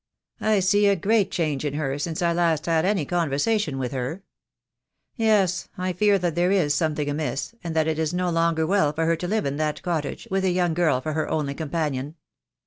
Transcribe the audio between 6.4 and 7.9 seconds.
is something amiss, and that